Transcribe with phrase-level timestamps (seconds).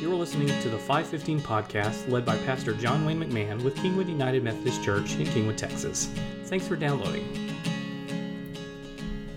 [0.00, 4.42] You're listening to the 515 podcast led by Pastor John Wayne McMahon with Kingwood United
[4.42, 6.06] Methodist Church in Kingwood, Texas.
[6.44, 7.26] Thanks for downloading.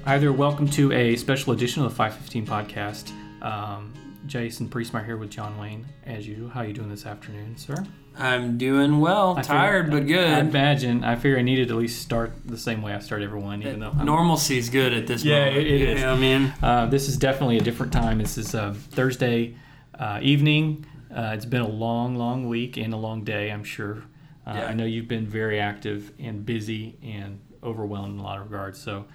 [0.06, 3.12] Hi there, welcome to a special edition of the 515 podcast.
[3.46, 3.94] Um,
[4.26, 6.48] Jason Priestmeyer here with John Wayne, as usual.
[6.48, 7.76] How are you doing this afternoon, sir?
[8.18, 9.36] I'm doing well.
[9.38, 10.28] I Tired, figure- but good.
[10.28, 11.04] I imagine.
[11.04, 13.82] I figure I needed to at least start the same way I start everyone, even
[13.82, 15.32] though I'm- Normalcy is good at this point.
[15.34, 15.58] Yeah, moment.
[15.58, 16.02] it- it you is.
[16.02, 16.54] know what I mean?
[16.62, 18.20] Uh, this is definitely a different time.
[18.20, 19.56] This is uh, Thursday
[20.00, 20.86] uh, evening.
[21.16, 24.04] Uh, it's been a long, long week and a long day, I'm sure.
[24.46, 24.66] Uh, Yeah.
[24.66, 28.80] I know you've been very active and busy and overwhelmed in a lot of regards.
[28.82, 29.06] So,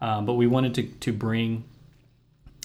[0.00, 1.64] um, but we wanted to, to bring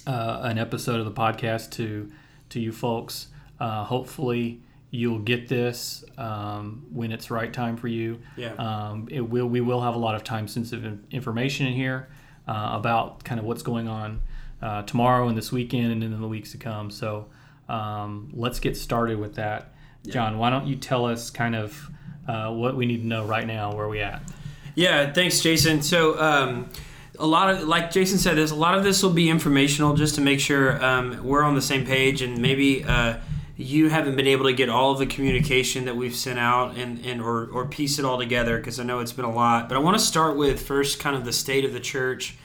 [0.07, 2.11] uh, an episode of the podcast to
[2.49, 3.27] to you folks.
[3.59, 8.19] Uh, hopefully, you'll get this um, when it's right time for you.
[8.35, 8.53] Yeah.
[8.55, 9.47] Um, it will.
[9.47, 12.09] We will have a lot of time sensitive information in here
[12.47, 14.23] uh, about kind of what's going on
[14.63, 16.89] uh, tomorrow and this weekend and in the weeks to come.
[16.89, 17.27] So
[17.69, 19.73] um, let's get started with that.
[20.07, 21.89] John, why don't you tell us kind of
[22.27, 23.75] uh, what we need to know right now?
[23.75, 24.21] Where we at?
[24.75, 25.81] Yeah, thanks, Jason.
[25.81, 26.69] So, um,
[27.19, 30.15] a lot of, like Jason said, there's a lot of this will be informational just
[30.15, 33.17] to make sure um, we're on the same page and maybe uh,
[33.57, 37.05] you haven't been able to get all of the communication that we've sent out and,
[37.05, 39.67] and or, or piece it all together because I know it's been a lot.
[39.67, 42.37] But I want to start with first kind of the state of the church.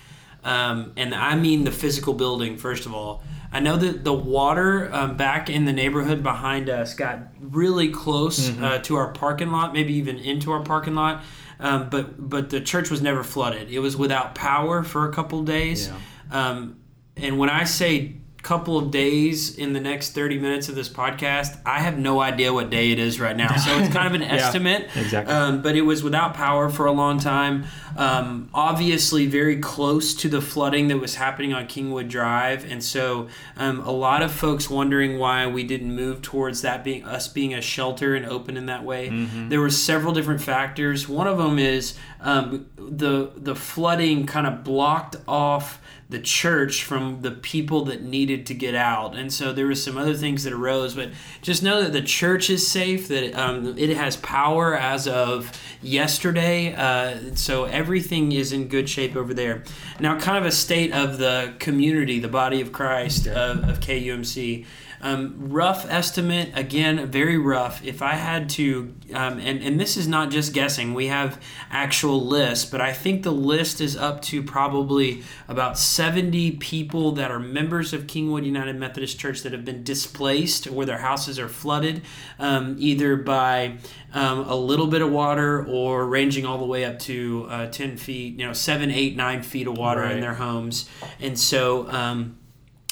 [0.43, 3.23] Um, and I mean the physical building, first of all.
[3.55, 8.49] I know that the water um, back in the neighborhood behind us got really close
[8.65, 11.23] uh, to our parking lot, maybe even into our parking lot.
[11.61, 13.71] Um, but but the church was never flooded.
[13.71, 15.89] It was without power for a couple days.
[16.33, 16.81] Um,
[17.17, 21.59] and when I say couple of days in the next 30 minutes of this podcast,
[21.65, 23.57] I have no idea what day it is right now.
[23.57, 24.91] So it's kind of an estimate.
[24.95, 25.35] exactly.
[25.35, 27.65] Um, but it was without power for a long time.
[27.97, 33.29] Um, obviously, very close to the flooding that was happening on Kingwood Drive, and so
[33.57, 37.55] um, a lot of folks wondering why we didn't move towards that being us being
[37.55, 39.11] a shelter and open in that way.
[39.49, 41.09] There were several different factors.
[41.09, 45.81] One of them is um, the the flooding kind of blocked off
[46.15, 49.17] the church from the people that needed to get out.
[49.17, 51.11] And so there were some other things that arose, but
[51.43, 55.51] just know that the church is safe, that um, it has power as of
[55.83, 56.73] yesterday.
[56.73, 59.65] Uh, so everything is in good shape over there.
[59.99, 64.67] Now, kind of a state of the community, the body of Christ of, of KUMC.
[65.05, 67.85] Um, rough estimate, again, very rough.
[67.85, 71.39] If I had to, um, and, and this is not just guessing, we have
[71.71, 77.31] actual lists, but I think the list is up to probably about 70 people that
[77.31, 81.49] are members of Kingwood United Methodist Church that have been displaced or their houses are
[81.49, 82.03] flooded,
[82.39, 83.79] um, either by
[84.13, 87.97] um, a little bit of water or ranging all the way up to uh, 10
[87.97, 90.13] feet, you know, 7, 8, 9 feet of water Right.
[90.13, 90.91] in their homes.
[91.21, 92.37] And so, um,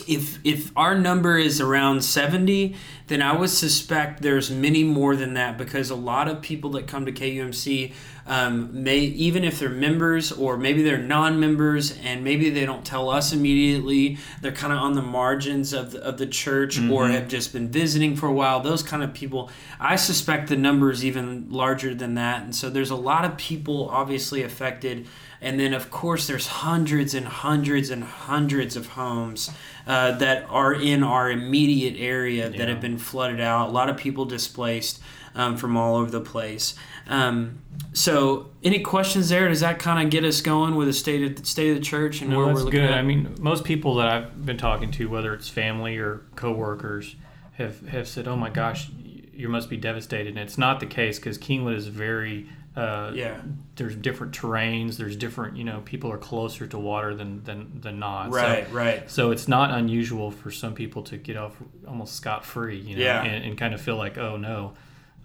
[0.08, 2.74] if if our number is around 70
[3.08, 6.86] then i would suspect there's many more than that because a lot of people that
[6.86, 7.92] come to kumc
[8.24, 13.10] um, may even if they're members or maybe they're non-members and maybe they don't tell
[13.10, 17.26] us immediately they're kind of on the margins of the, of the church or have
[17.26, 19.50] just been visiting for a while those kind of people.
[19.80, 23.36] I suspect the number is even larger than that and so there's a lot of
[23.36, 25.08] people obviously affected
[25.42, 29.50] and then, of course, there's hundreds and hundreds and hundreds of homes
[29.88, 33.68] uh, that are in our immediate area that have been flooded out.
[33.68, 35.00] A lot of people displaced
[35.34, 36.74] um, from all over the place.
[37.08, 37.60] Um,
[37.92, 39.48] so, any questions there?
[39.48, 41.82] Does that kind of get us going with the state of the state of the
[41.82, 42.90] church and what that's we're looking good.
[42.90, 42.98] at?
[42.98, 47.16] I mean, most people that I've been talking to, whether it's family or coworkers,
[47.54, 48.90] have have said, "Oh my gosh,
[49.34, 52.48] you must be devastated." And it's not the case because Kingwood is very.
[52.76, 53.40] Uh, Yeah.
[53.76, 54.96] There's different terrains.
[54.96, 55.56] There's different.
[55.56, 58.30] You know, people are closer to water than than than not.
[58.32, 59.10] So- right, right.
[59.10, 61.54] So it's not unusual for some people to get off
[61.86, 63.22] almost scot free, you know, Yeah.
[63.24, 64.72] and, and kind of feel like, oh no,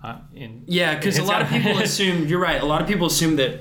[0.04, 2.62] uh, and Yeah, because a lot of people assume you're right.
[2.62, 3.60] A lot of people assume that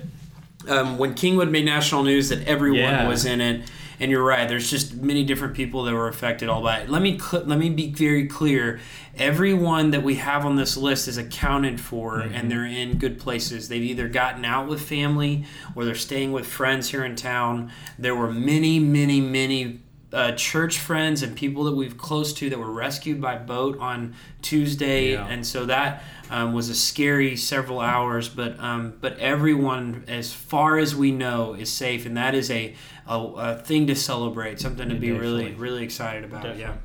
[0.68, 3.06] um, when Kingwood made national news, that everyone Yeah.
[3.08, 3.70] was in it.
[3.98, 4.48] And you're right.
[4.48, 6.90] There's just many different people that were affected all by it.
[6.90, 8.80] Let me cl- let me be very clear.
[9.16, 12.48] Everyone that we have on this list is accounted for, and mm-hmm.
[12.48, 13.68] they're in good places.
[13.68, 17.72] They've either gotten out with family or they're staying with friends here in town.
[17.98, 19.80] There were many, many, many
[20.16, 24.14] uh, church friends and people that we've close to that were rescued by boat on
[24.42, 25.26] Tuesday, Yeah.
[25.26, 28.28] and so that um, was a scary several hours.
[28.28, 32.74] But um, but everyone, as far as we know, is safe, and that is a
[33.06, 35.62] a, a thing to celebrate, something to Yeah, be really definitely.
[35.62, 36.44] really excited about.
[36.44, 36.50] Yeah.
[36.52, 36.80] Definitely.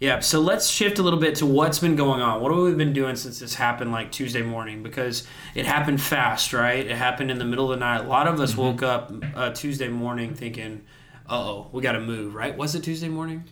[0.00, 2.42] Yeah, so let's shift a little bit to what's been going on.
[2.42, 4.82] What have we been doing since this happened like Tuesday morning?
[4.82, 6.84] Because it happened fast, right?
[6.84, 8.00] It happened in the middle of the night.
[8.04, 10.82] A lot of us woke up uh, Tuesday morning thinking,
[11.28, 12.56] oh, we got to move, right?
[12.56, 13.44] Was it Tuesday morning?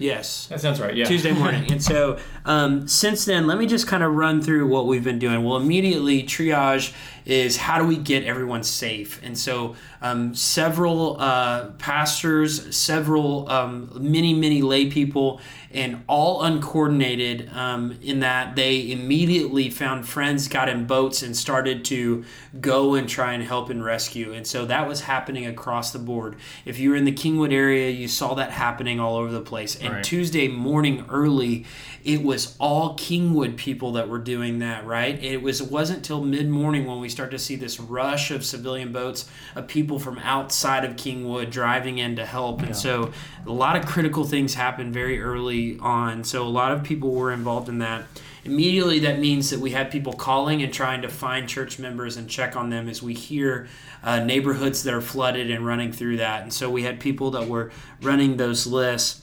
[0.00, 0.46] Yes.
[0.46, 0.96] That sounds right.
[0.96, 1.04] Yeah.
[1.04, 1.70] Tuesday morning.
[1.70, 5.18] and so um, since then, let me just kind of run through what we've been
[5.18, 5.44] doing.
[5.44, 6.94] We'll immediately, triage
[7.30, 9.20] is how do we get everyone safe?
[9.22, 15.40] And so um, several uh, pastors, several, um, many, many lay people,
[15.72, 21.84] and all uncoordinated um, in that they immediately found friends, got in boats, and started
[21.84, 22.24] to
[22.60, 24.32] go and try and help and rescue.
[24.32, 26.36] And so that was happening across the board.
[26.64, 29.76] If you were in the Kingwood area, you saw that happening all over the place.
[29.76, 30.04] And Right.
[30.04, 31.66] Tuesday morning early,
[32.04, 35.22] it was all Kingwood people that were doing that, right?
[35.22, 38.42] It was it wasn't till mid morning when we start to see this rush of
[38.42, 42.62] civilian boats of people from outside of Kingwood driving in to help.
[42.62, 43.12] And so
[43.46, 46.24] a lot of critical things happened very early on.
[46.24, 48.04] So a lot of people were involved in that.
[48.42, 52.26] Immediately, that means that we had people calling and trying to find church members and
[52.26, 53.68] check on them as we hear
[54.02, 56.42] uh, neighborhoods that are flooded and running through that.
[56.42, 57.70] And so we had people that were
[58.00, 59.22] running those lists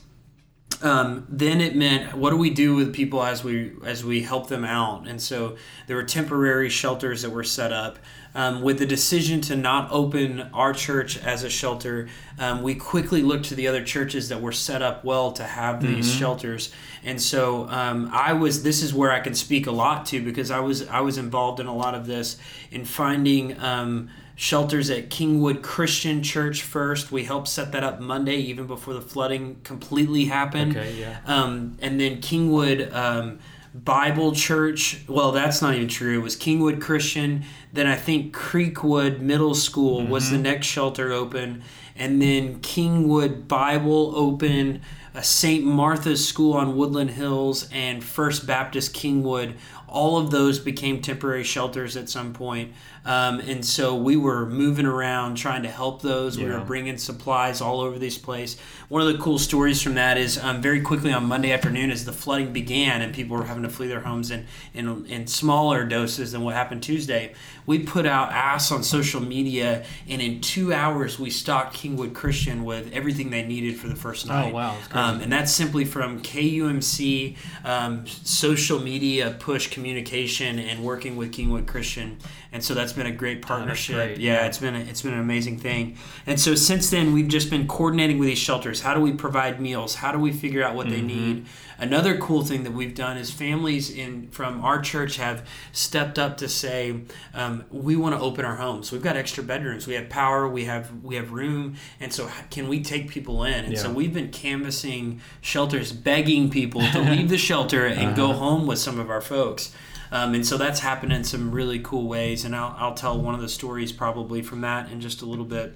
[0.82, 4.48] um, then it meant what do we do with people as we as we help
[4.48, 5.08] them out?
[5.08, 5.58] And so
[5.88, 8.00] there were temporary shelters that were set up.
[8.36, 12.08] Um, with the decision to not open our church as a shelter
[12.38, 15.82] um, we quickly looked to the other churches that were set up well to have
[15.82, 16.72] these shelters.
[17.04, 20.52] And so um, i was this is where i can speak a lot to because
[20.52, 22.38] i was i was involved in a lot of this
[22.70, 27.12] in finding um, shelters at Kingwood Christian Church first.
[27.12, 30.78] We helped set that up Monday, even before the flooding completely happened.
[30.78, 31.20] Okay, yeah.
[31.26, 33.40] Um, and then Kingwood um,
[33.74, 35.02] Bible Church.
[35.08, 36.20] Well, that's not even true.
[36.20, 37.44] It was Kingwood Christian.
[37.74, 41.64] Then I think Creekwood Middle School was the next shelter open.
[41.96, 44.82] And then Kingwood Bible open.
[45.16, 45.64] Uh, St.
[45.66, 49.56] Martha's School on Woodland Hills and First Baptist Kingwood.
[49.88, 52.74] All of those became temporary shelters at some point.
[53.08, 56.38] Um, and so we were moving around trying to help those.
[56.38, 58.58] We were bringing supplies all over this place.
[58.90, 62.04] One of the cool stories from that is um, very quickly on Monday afternoon, as
[62.04, 65.86] the flooding began and people were having to flee their homes in, in, in smaller
[65.86, 67.34] doses than what happened Tuesday,
[67.66, 72.64] we put out ass on social media, and in two hours, we stocked Kingwood Christian
[72.64, 74.52] with everything they needed for the first night.
[74.52, 74.96] Oh, wow, that's.
[74.96, 81.68] Um, and that's simply from KUMC, um, social media push communication, and working with Kingwood
[81.68, 82.18] Christian.
[82.54, 83.96] And so that's been a great partnership.
[83.96, 84.46] great, yeah, yeah.
[84.48, 85.96] it's been a, it's been an amazing thing.
[86.26, 88.82] And so since then, we've just been coordinating with these shelters.
[88.82, 89.96] How do we provide meals?
[89.96, 91.08] How do we figure out what they Mm-hmm.
[91.08, 91.46] need?
[91.80, 96.38] Another cool thing that we've done is families in from our church have stepped up
[96.38, 97.02] to say
[97.36, 98.92] um, we want to open our homes.
[98.92, 99.86] We've got extra bedrooms.
[99.86, 100.48] We have power.
[100.50, 101.76] We have we have room.
[102.00, 103.66] And so can we take people in?
[103.66, 108.40] And so we've been canvassing shelters, begging people to leave the shelter and go Uh-huh.
[108.40, 109.72] home with some of our folks.
[110.12, 112.46] Um, and so that's happened in some really cool ways.
[112.46, 115.46] And I'll, I'll tell one of the stories probably from that in just a little
[115.46, 115.76] bit.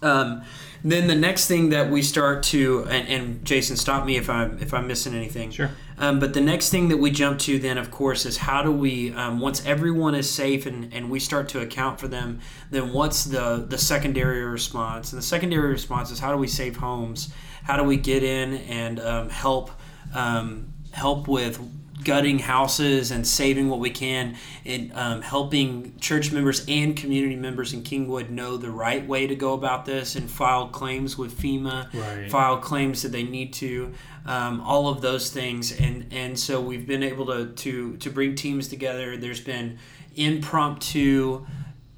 [0.00, 0.42] Um,
[0.84, 4.58] then the next thing that we start to, and, and Jason, stop me if I'm
[4.60, 5.50] if I'm missing anything.
[5.50, 5.70] Sure.
[5.98, 8.70] Um, but the next thing that we jump to then, of course, is how do
[8.70, 12.40] we um, once everyone is safe and, and we start to account for them,
[12.70, 15.12] then what's the the secondary response?
[15.12, 17.32] And the secondary response is how do we save homes?
[17.64, 19.72] How do we get in and um, help
[20.14, 21.58] um, help with
[22.04, 27.72] gutting houses and saving what we can and um, helping church members and community members
[27.72, 31.92] in Kingwood know the right way to go about this and file claims with FEMA,
[31.92, 32.30] Right.
[32.30, 33.92] file claims that they need to,
[34.26, 35.72] um, all of those things.
[35.72, 39.16] And, and so we've been able to, to, to bring teams together.
[39.16, 39.78] There's been
[40.16, 41.46] impromptu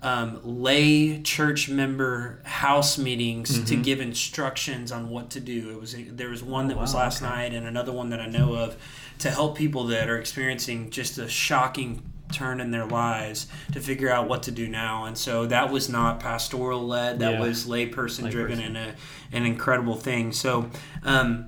[0.02, 5.68] um, lay church member house meetings to give instructions on what to do.
[5.70, 6.96] It was there was one that was Mm-hmm.
[6.96, 7.30] Oh, last okay.
[7.30, 8.76] night and another one that I know of
[9.20, 14.08] to help people that are experiencing just a shocking turn in their lives to figure
[14.10, 15.04] out what to do now.
[15.04, 17.18] And so that was not pastoral led.
[17.18, 17.40] That Yeah.
[17.40, 18.94] was layperson driven and a,
[19.32, 20.32] an incredible thing.
[20.32, 20.70] So.
[21.04, 21.46] Um,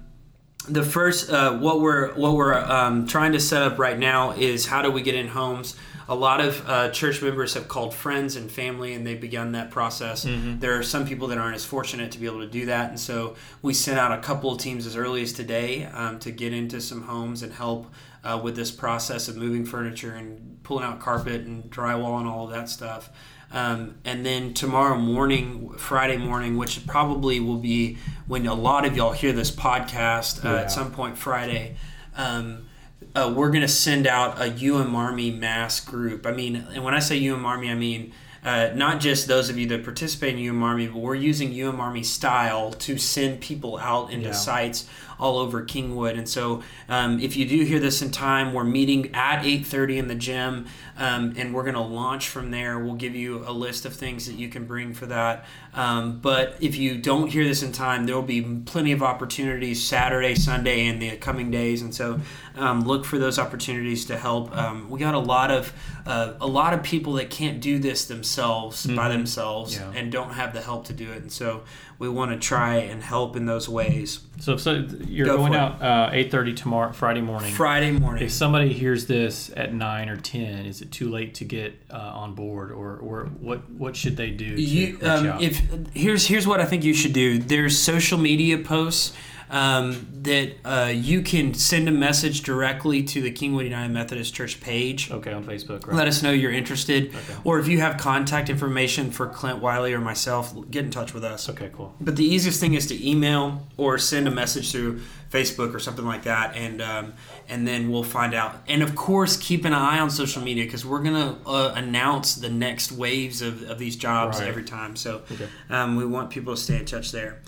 [0.69, 4.67] the first uh, what we're what we're um, trying to set up right now is
[4.67, 5.75] how do we get in homes
[6.09, 9.71] a lot of uh, church members have called friends and family and they've begun that
[9.71, 10.27] process.
[10.27, 12.91] There are some people that aren't as fortunate to be able to do that.
[12.91, 16.31] And so we sent out a couple of teams as early as today um, to
[16.31, 17.87] get into some homes and help
[18.25, 22.45] uh, with this process of moving furniture and pulling out carpet and drywall and all
[22.47, 23.11] of that stuff.
[23.53, 28.97] Um, and then tomorrow morning, Friday morning, which probably will be when a lot of
[28.97, 30.61] y'all hear this podcast uh, Yeah.
[30.63, 31.77] at some point Friday,
[32.17, 32.67] um,
[33.15, 36.27] uh, we're going to send out a UM Army mass group.
[36.27, 38.13] I mean, and when I say UM Army, I mean
[38.45, 41.79] uh, not just those of you that participate in UM Army, but we're using UM
[41.81, 44.33] Army style to send people out into Yeah.
[44.33, 44.87] sites
[45.23, 46.19] all over Kingwood.
[46.19, 50.09] And so, um, if you do hear this in time, we're meeting at 8:30 in
[50.09, 50.67] the gym,
[50.99, 52.81] um, and we're going to launch from there.
[52.81, 55.45] We'll give you a list of things that you can bring for that.
[55.75, 59.87] Um, but if you don't hear this in time, there will be plenty of opportunities
[59.87, 61.83] Saturday, Sunday, and the coming days.
[61.83, 62.21] And so,
[62.57, 64.55] um, look for those opportunities to help.
[64.57, 65.73] Um, we got a lot of
[66.05, 68.97] uh, a lot of people that can't do this themselves mm-hmm.
[68.97, 69.93] by themselves yeah.
[69.95, 71.23] and don't have the help to do it.
[71.23, 71.63] And so
[71.99, 74.21] we want to try and help in those ways.
[74.41, 77.53] So, so you're Go going out uh, eight thirty tomorrow, Friday morning.
[77.53, 78.25] Friday morning.
[78.25, 81.97] If somebody hears this at nine or ten, is it too late to get uh,
[81.97, 84.45] on board, or, or what what should they do?
[84.45, 85.63] you, um, if
[85.95, 87.39] here's here's what I think you should do.
[87.39, 89.15] There's social media posts
[89.53, 94.61] um, that uh, you can send a message directly to the Kingwood United Methodist Church
[94.63, 95.11] page.
[95.11, 95.87] Okay, on Facebook.
[95.87, 95.95] Right.
[95.95, 97.09] Let us know you're interested.
[97.15, 97.35] Okay.
[97.45, 101.23] Or if you have contact information for Clint Wiley or myself, get in touch with
[101.23, 101.51] us.
[101.51, 101.95] Okay, cool.
[102.01, 106.07] But the easiest thing is to email or send a message through Facebook or something
[106.07, 107.13] like that, and um,
[107.47, 108.57] and then we'll find out.
[108.69, 112.51] And of course, keep an eye on social media because we're gonna uh, announce the
[112.51, 114.49] next waves of, of these jobs right.
[114.49, 114.97] every time.
[114.97, 115.49] So okay.
[115.69, 117.43] um, we want people to stay in touch there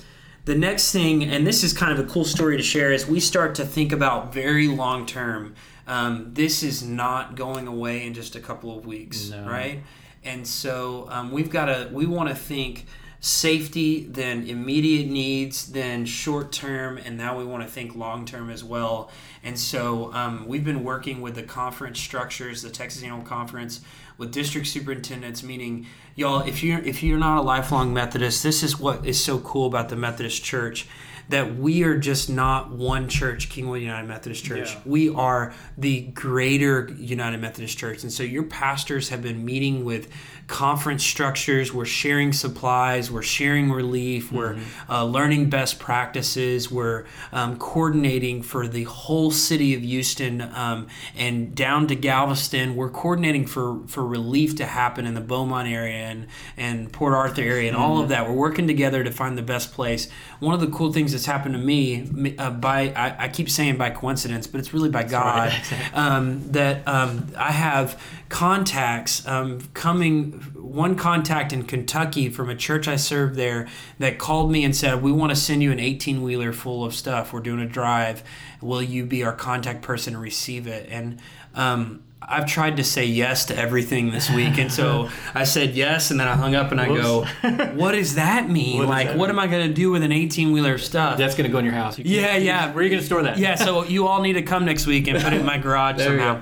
[0.45, 3.21] the next thing, and this is kind of a cool story to share, is we
[3.21, 5.55] start to think about very long term.
[5.87, 9.47] Um, this is not going away in just a couple of weeks, no.
[9.47, 9.83] right?
[10.23, 12.87] And so um, we've got to, we want to think
[13.25, 18.51] safety, then immediate needs, then short term, and now we want to think long term
[18.51, 19.11] as well.
[19.43, 23.81] And so um, we've been working with the conference structures, the Texas Annual Conference,
[24.19, 28.79] with district superintendents, meaning y'all, if you're if you're not a lifelong Methodist, this is
[28.79, 30.87] what is so cool about the Methodist Church
[31.29, 34.73] that we are just not one church, Kingwood United Methodist Church.
[34.73, 34.81] Yeah.
[34.85, 38.03] We are the greater United Methodist Church.
[38.03, 40.09] And so your pastors have been meeting with
[40.47, 41.73] conference structures.
[41.73, 43.11] We're sharing supplies.
[43.11, 44.27] We're sharing relief.
[44.27, 44.37] Mm-hmm.
[44.37, 46.71] We're uh, learning best practices.
[46.71, 52.77] We're um, coordinating for the whole city of Houston um, and down to Galveston.
[52.77, 56.27] We're coordinating for, for relief to happen in the Beaumont area and,
[56.57, 57.85] and Port Arthur area and mm-hmm.
[57.85, 58.29] all of that.
[58.29, 60.11] We're working together to find the best place.
[60.41, 63.79] One of the cool things that's happened to me uh, by I, I, keep saying
[63.79, 65.97] by coincidence, but it's really by God right.
[65.97, 72.89] um, that um, I have contacts um, coming one contact in Kentucky from a church
[72.89, 73.69] I served there
[73.99, 76.95] that called me and said, We want to send you an 18 wheeler full of
[76.95, 77.33] stuff.
[77.33, 78.23] We're doing a drive.
[78.61, 80.89] Will you be our contact person to receive it?
[80.91, 81.21] And
[81.55, 86.11] um, I've tried to say yes to everything this week, and so I said yes,
[86.11, 87.25] and then I hung up and I go,
[87.75, 88.79] "What does that mean?
[88.79, 89.39] What like, that what mean?
[89.39, 91.19] am I going to do with an eighteen wheeler stuff?
[91.19, 91.99] That's going to go in your house.
[91.99, 92.67] You yeah, yeah.
[92.69, 93.39] Where are you going to store that?
[93.39, 96.03] Yeah, so you all need to come next week and put it in my garage
[96.03, 96.41] somehow.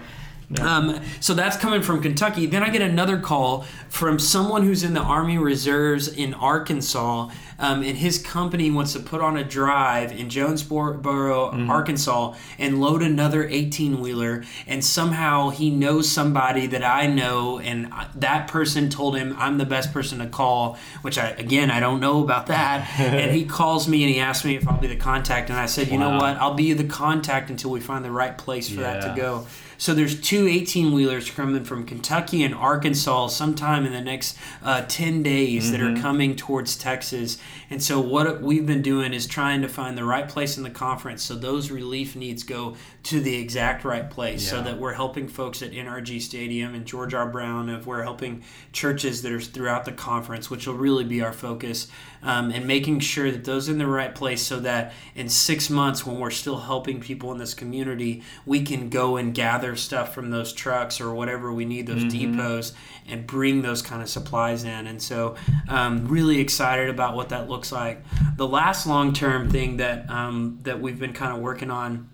[0.61, 2.47] Um, so that's coming from Kentucky.
[2.47, 7.83] Then I get another call from someone who's in the Army Reserves in Arkansas, um,
[7.83, 11.71] and his company wants to put on a drive in Jonesboro, mm-hmm.
[11.71, 14.45] Arkansas, and load another 18 wheeler.
[14.67, 19.67] And somehow he knows somebody that I know, and that person told him I'm the
[19.67, 22.89] best person to call, which I, again, I don't know about that.
[22.99, 25.51] and he calls me and he asks me if I'll be the contact.
[25.51, 26.11] And I said, you wow.
[26.11, 26.37] know what?
[26.39, 28.95] I'll be the contact until we find the right place for yeah.
[28.95, 29.47] that to go.
[29.83, 34.85] So there's two 18 wheelers coming from Kentucky and Arkansas sometime in the next uh,
[34.87, 35.73] 10 days mm-hmm.
[35.73, 36.01] that are mm-hmm.
[36.01, 37.37] coming towards Texas.
[37.69, 40.71] And so what we've been doing is trying to find the right place in the
[40.71, 44.51] conference so those relief needs go to the exact right place yeah.
[44.51, 47.29] so that we're helping folks at NRG Stadium and George R.
[47.29, 51.33] Brown, if we're helping churches that are throughout the conference, which will really be our
[51.33, 51.89] focus,
[52.23, 55.69] um, and making sure that those are in the right place so that in six
[55.69, 60.15] months when we're still helping people in this community, we can go and gather stuff
[60.15, 62.37] from those trucks or whatever we need, those mm-hmm.
[62.37, 62.73] depots,
[63.09, 64.87] and bring those kind of supplies in.
[64.87, 65.35] And so,
[65.69, 68.05] um, really excited about what that looks like.
[68.37, 72.09] The last long term thing that um, that we've been kind of working on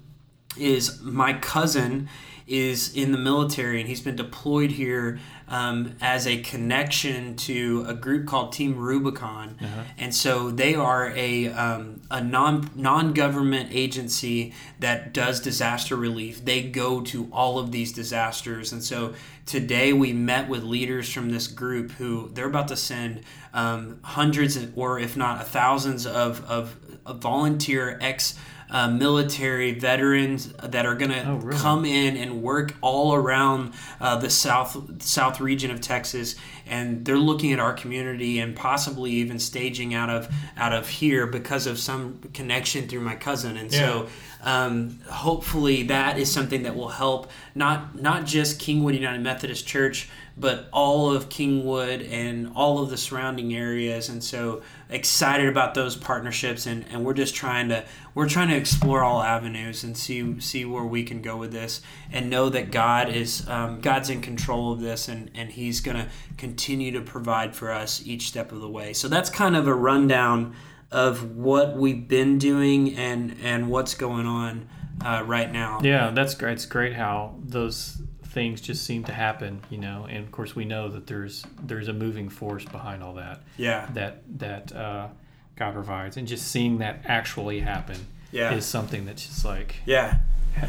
[0.56, 2.08] is my cousin
[2.48, 7.94] is in the military and he's been deployed here um, as a connection to a
[7.94, 9.82] group called Team Rubicon, uh-huh.
[9.96, 16.44] and so they are a um, a non non government agency that does disaster relief.
[16.44, 19.14] They go to all of these disasters, and so
[19.46, 23.22] today we met with leaders from this group who they're about to send
[23.54, 26.76] um, hundreds or if not thousands of of,
[27.06, 28.38] of volunteer ex
[28.70, 31.58] uh, military veterans that are going to oh, really?
[31.58, 37.16] come in and work all around uh, the south south region of Texas, and they're
[37.16, 41.78] looking at our community and possibly even staging out of out of here because of
[41.78, 43.78] some connection through my cousin, and yeah.
[43.78, 44.08] so.
[44.40, 50.08] Um, hopefully that is something that will help not not just Kingwood United Methodist Church,
[50.37, 54.08] but all of Kingwood and all of the surrounding areas.
[54.08, 58.57] And so excited about those partnerships and, and we're just trying to we're trying to
[58.57, 62.71] explore all avenues and see see where we can go with this and know that
[62.71, 67.54] God is um, God's in control of this and, and he's gonna continue to provide
[67.54, 68.92] for us each step of the way.
[68.92, 70.57] So that's kind of a rundown
[70.90, 74.68] of what we've been doing and and what's going on
[75.04, 75.80] uh, right now.
[75.83, 76.52] Yeah, that's great.
[76.52, 80.06] It's great how those things just seem to happen, you know.
[80.08, 83.40] And of course, we know that there's there's a moving force behind all that.
[83.56, 83.88] Yeah.
[83.94, 85.08] That that uh,
[85.56, 87.97] God provides, and just seeing that actually happen
[88.32, 88.52] Yeah.
[88.54, 90.18] is something that's just like Yeah.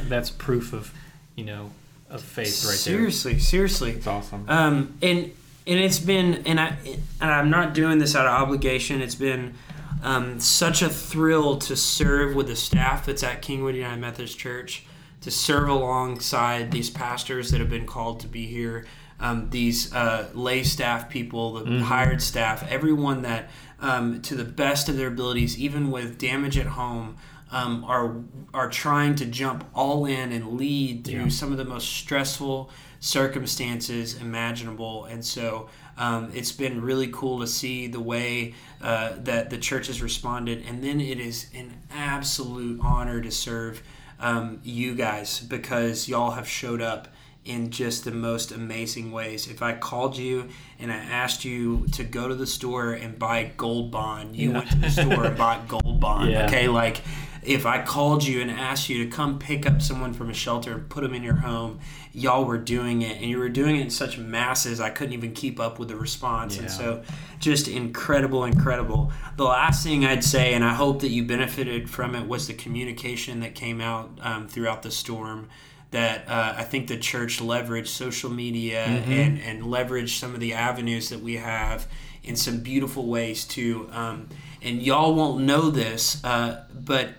[0.07, 0.93] that's proof of
[1.35, 1.71] you know
[2.09, 3.91] of faith right seriously, seriously.
[3.91, 3.97] there.
[3.99, 4.45] It's awesome.
[4.49, 5.31] Um, and
[5.67, 6.75] and it's been and I
[7.21, 9.01] and I'm not doing this out of obligation.
[9.01, 9.53] It's been
[10.01, 14.83] um, such a thrill to serve with the staff that's at Kingwood United Methodist Church,
[15.21, 18.85] to serve alongside these pastors that have been called to be here,
[19.19, 23.49] um, these uh, lay staff people, the hired staff, everyone that
[23.81, 27.17] um, to the best of their abilities, even with damage at home.
[27.51, 28.17] Um, are
[28.53, 31.29] are trying to jump all in and lead through Yeah.
[31.29, 35.05] some of the most stressful circumstances imaginable.
[35.05, 39.87] And so um, it's been really cool to see the way uh, that the church
[39.87, 40.63] has responded.
[40.67, 43.81] And then it is an absolute honor to serve
[44.19, 47.07] um, you guys because y'all have showed up
[47.45, 49.47] in just the most amazing ways.
[49.47, 53.51] If I called you and I asked you to go to the store and buy
[53.57, 54.57] Gold Bond, you Yeah.
[54.59, 56.29] went to the store and bought Gold Bond.
[56.31, 56.45] Yeah.
[56.47, 57.01] Okay, like
[57.43, 60.73] if I called you and asked you to come pick up someone from a shelter
[60.73, 61.79] and put them in your home,
[62.11, 65.33] y'all were doing it, and you were doing it in such masses I couldn't even
[65.33, 66.57] keep up with the response.
[66.57, 67.03] And so,
[67.39, 69.11] just incredible, incredible.
[69.37, 72.53] The last thing I'd say, and I hope that you benefited from it, was the
[72.53, 75.47] communication that came out um, throughout the storm.
[75.91, 80.53] That uh, I think the church leveraged social media and, and leveraged some of the
[80.53, 81.87] avenues that we have
[82.23, 83.89] in some beautiful ways too.
[83.91, 84.29] Um,
[84.61, 87.09] and y'all won't know this, uh, but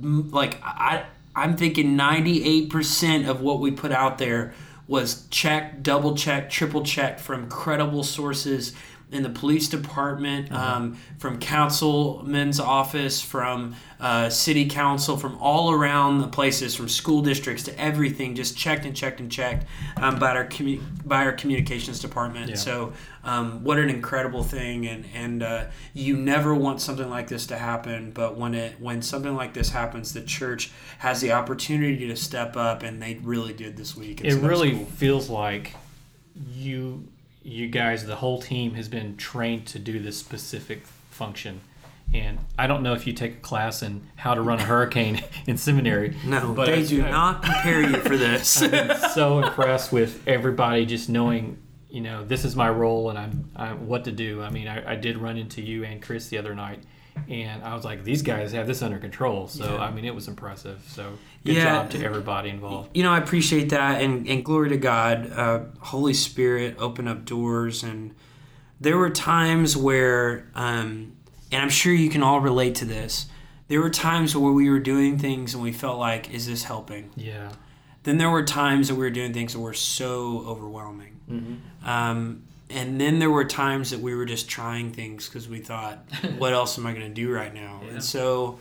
[0.00, 4.54] like I, I'm thinking 98% of what we put out there
[4.86, 8.74] was checked, double checked, triple checked from credible sources
[9.10, 16.18] in the police department, um, from councilman's office, from uh, city council, from all around
[16.18, 19.66] the places, from school districts to everything, just checked and checked and checked
[19.98, 22.50] um, by our commu- by our communications department.
[22.50, 22.56] Yeah.
[22.56, 27.46] So, um, what an incredible thing, and and uh, you never want something like this
[27.46, 32.08] to happen, but when it when something like this happens, the church has the opportunity
[32.08, 34.24] to step up, and they really did this week.
[34.24, 34.86] It so really cool.
[34.86, 35.74] feels like
[36.34, 37.08] you
[37.44, 41.60] you guys the whole team has been trained to do this specific function
[42.12, 45.22] and i don't know if you take a class in how to run a hurricane
[45.46, 48.60] in seminary no, but they I- do I- not prepare you for this.
[48.66, 51.58] Been so impressed with everybody just knowing
[51.90, 54.92] you know this is my role and i'm, I'm what to do i mean I,
[54.92, 56.82] I did run into you and chris the other night
[57.28, 59.80] and i was like these guys have this under control so Yeah.
[59.82, 61.12] i mean it was impressive so
[61.44, 61.64] good Yeah.
[61.64, 65.30] job to everybody involved you know, I appreciate that, and, and glory to God.
[65.32, 68.14] Uh, Holy Spirit open up doors, and
[68.80, 71.12] there were times where, um,
[71.52, 73.26] and I'm sure you can all relate to this.
[73.68, 77.10] There were times where we were doing things and we felt like, is this helping?
[77.16, 77.50] yeah
[78.04, 81.20] Then there were times that we were doing things that were so overwhelming.
[81.30, 81.88] mm-hmm.
[81.88, 85.98] Um, and then there were times that we were just trying things because we thought,
[86.38, 87.80] what else am I going to do right now?
[87.84, 87.92] Yeah.
[87.92, 88.58] And so,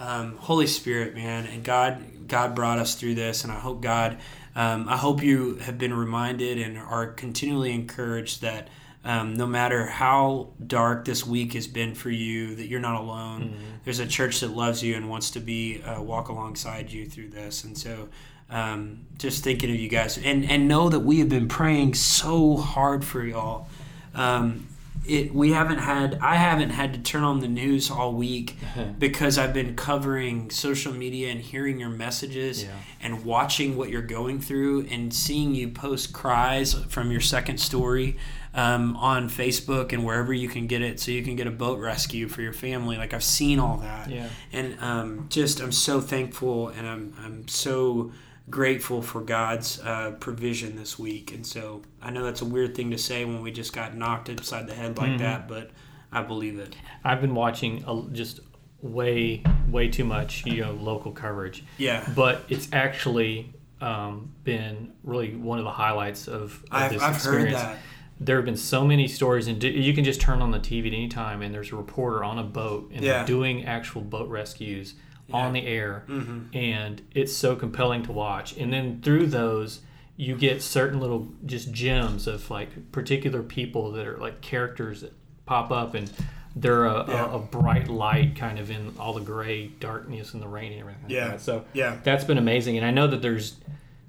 [0.00, 4.18] um, Holy Spirit, man, and God, God brought us through this, and I hope God,
[4.56, 8.68] um, I hope you have been reminded and are continually encouraged that
[9.04, 13.42] um, no matter how dark this week has been for you, that you're not alone.
[13.42, 13.64] Mm-hmm.
[13.84, 17.28] There's a church that loves you and wants to be uh, walk alongside you through
[17.28, 18.08] this, and so
[18.50, 20.18] um, just thinking of you guys.
[20.18, 23.68] And and know that we have been praying so hard for y'all.
[24.14, 24.68] Um,
[25.06, 28.56] it we haven't had i haven't had to turn on the news all week
[28.98, 32.70] because i've been covering social media and hearing your messages Yeah.
[33.02, 38.16] and watching what you're going through and seeing you post cries from your second story
[38.54, 41.80] um, on facebook and wherever you can get it so you can get a boat
[41.80, 42.96] rescue for your family.
[42.96, 44.08] Like i've seen all that.
[44.08, 44.28] Yeah.
[44.54, 48.12] And um, just I'm so thankful and I'm I'm so
[48.50, 51.32] grateful for God's uh, provision this week.
[51.32, 54.28] And so I know that's a weird thing to say when we just got knocked
[54.28, 55.18] upside the head like Mhm.
[55.18, 55.70] that, but
[56.12, 56.76] I believe it.
[57.02, 58.40] I've been watching a, just
[58.82, 61.64] way, way too much, you know, local coverage.
[61.78, 67.02] Yeah, But it's actually um, been really one of the highlights of, of I've, this
[67.02, 67.60] I've heard experience.
[67.60, 67.78] that.
[68.20, 70.92] There have been so many stories, and you can just turn on the TV at
[70.94, 73.14] any time, and there's a reporter on a boat, and Yeah.
[73.18, 74.94] they're doing actual boat rescues
[75.32, 78.56] on the air, hmm and it's so compelling to watch.
[78.56, 79.80] And then through those,
[80.16, 85.12] you get certain little just gems of like particular people that are like characters that
[85.46, 85.94] pop up.
[85.94, 86.10] And
[86.54, 87.32] they're a, Yeah.
[87.32, 90.80] a, a bright light kind of in all the gray darkness and the rain and
[90.82, 91.28] everything like Yeah.
[91.28, 91.40] that.
[91.40, 91.96] So Yeah.
[92.04, 92.76] that's been amazing.
[92.76, 93.56] And I know that there's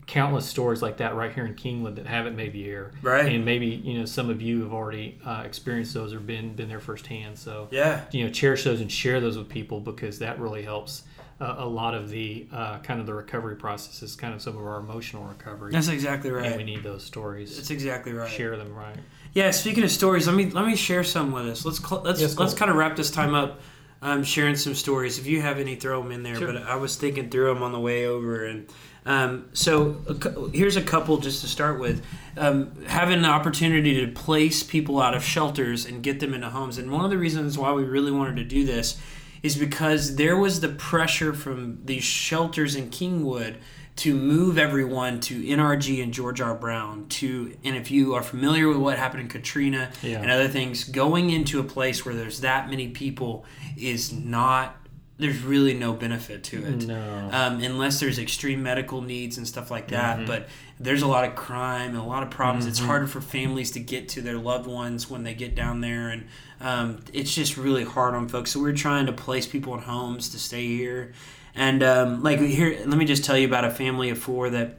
[0.07, 2.91] countless stories like that right here in Kingwood that haven't made the air.
[3.01, 3.25] Right.
[3.33, 6.69] And maybe, you know, some of you have already uh, experienced those or been been
[6.69, 7.37] there firsthand.
[7.39, 8.01] So Yeah.
[8.11, 11.03] you know, cherish those and share those with people because that really helps
[11.41, 14.55] uh, a lot of the uh, kind of the recovery process is kind of some
[14.55, 15.71] of our emotional recovery.
[15.71, 16.45] That's exactly right.
[16.45, 17.55] And we need those stories.
[17.57, 18.29] That's exactly right.
[18.29, 18.95] Share them right.
[19.33, 21.65] Yeah, speaking of stories, let me let me share some with us.
[21.65, 23.59] Let's cl- let's Yes, let's kind of wrap this time up,
[24.05, 25.17] um, sharing some stories.
[25.17, 26.35] If you have any, throw them in there.
[26.35, 26.53] Sure.
[26.53, 28.67] But I was thinking through them on the way over, and
[29.03, 32.05] um, so a here's a couple just to start with.
[32.37, 36.77] Um, having the opportunity to place people out of shelters and get them into homes,
[36.77, 39.01] and one of the reasons why we really wanted to do this
[39.41, 43.55] is because there was the pressure from these shelters in Kingwood
[43.97, 46.53] to move everyone to NRG and George R.
[46.53, 50.21] Brown to and if you are familiar with what happened in Katrina Yeah.
[50.21, 53.45] and other things, going into a place where there's that many people
[53.77, 54.75] is not
[55.17, 56.87] there's really no benefit to it.
[56.87, 57.29] No.
[57.31, 60.17] Um, unless there's extreme medical needs and stuff like that.
[60.17, 60.25] Mm-hmm.
[60.25, 62.65] But there's a lot of crime and a lot of problems.
[62.65, 66.09] It's harder for families to get to their loved ones when they get down there,
[66.09, 66.27] and
[66.59, 68.51] um, it's just really hard on folks.
[68.51, 71.13] So we're trying to place people in homes to stay here,
[71.55, 74.75] and um, like here, let me just tell you about a family of four that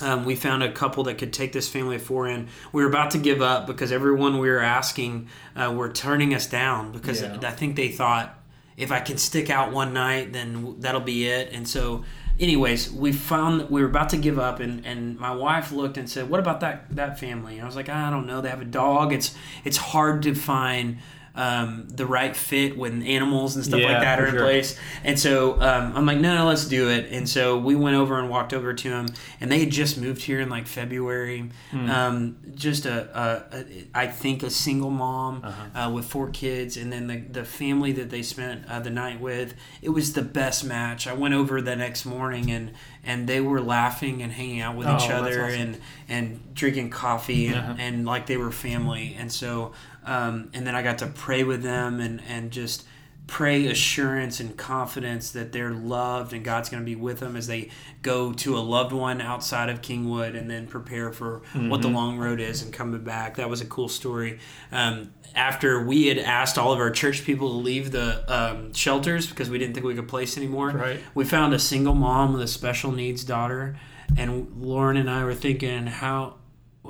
[0.00, 2.48] um, we found a couple that could take this family of four in.
[2.72, 6.46] We were about to give up because everyone we were asking uh, were turning us
[6.46, 7.38] down because Yeah.
[7.42, 8.38] I think they thought
[8.76, 11.52] if I can stick out one night, then that'll be it.
[11.52, 12.04] And so,
[12.40, 15.98] anyways, we found that we were about to give up, and, and my wife looked
[15.98, 18.40] and said, "What about that that family?" And I was like, "I don't know.
[18.40, 19.12] They have a dog.
[19.12, 20.98] It's it's hard to find."
[21.34, 24.42] Um, the right fit when animals and stuff Yeah, like that are in sure.
[24.42, 24.78] place.
[25.02, 27.10] And so um, I'm like, no, no, let's do it.
[27.10, 29.06] And so we went over and walked over to him,
[29.40, 31.48] and they had just moved here in like February.
[31.70, 31.90] Hmm.
[31.90, 33.64] Um, just a, a, a,
[33.94, 35.80] I think a single mom Uh-huh.
[35.80, 39.18] uh, with four kids, and then the, the family that they spent uh, the night
[39.20, 39.54] with.
[39.80, 41.06] It was the best match.
[41.06, 42.72] I went over the next morning, and
[43.04, 45.60] and they were laughing and hanging out with Oh, each other awesome.
[45.60, 47.74] and and drinking coffee and, Uh-huh.
[47.78, 49.16] and like they were family.
[49.18, 49.72] And so
[50.04, 52.84] um, and then I got to pray with them and and just
[53.28, 57.46] pray assurance and confidence that they're loved and God's going to be with them as
[57.46, 57.70] they
[58.02, 61.96] go to a loved one outside of Kingwood and then prepare for what the Mm-hmm.
[61.96, 63.36] long road is and coming back.
[63.36, 64.40] That was a cool story.
[64.72, 69.28] Um, after we had asked all of our church people to leave the um, shelters
[69.28, 71.00] because we didn't think we could place anymore, Right.
[71.14, 73.76] we found a single mom with a special needs daughter,
[74.16, 76.34] and Lauren and I were thinking how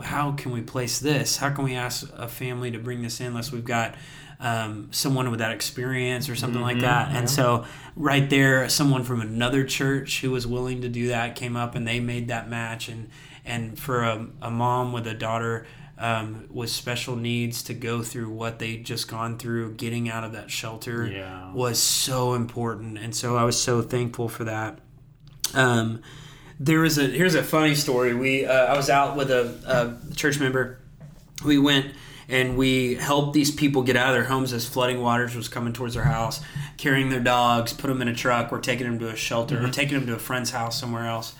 [0.02, 1.36] how can we place this?
[1.36, 3.94] How can we ask a family to bring this in unless we've got
[4.40, 7.10] um, someone with that experience or something like that?
[7.14, 11.56] And so, right there, someone from another church who was willing to do that came
[11.56, 12.88] up and they made that match.
[12.88, 13.10] And
[13.44, 15.66] and for a, a mom with a daughter
[15.98, 20.32] um, with special needs to go through what they just gone through, getting out of
[20.32, 21.52] that shelter Yeah.
[21.52, 22.98] was so important.
[22.98, 24.78] And so I was so thankful for that.
[25.54, 26.02] Um,
[26.64, 28.14] there was a here's a funny story.
[28.14, 30.78] We uh, I was out with a, a church member.
[31.44, 31.86] We went
[32.28, 35.72] and we helped these people get out of their homes as flooding waters was coming
[35.72, 36.40] towards their house,
[36.76, 39.68] carrying their dogs, put them in a truck, or taking them to a shelter, or
[39.68, 41.34] taking them to a friend's house somewhere else.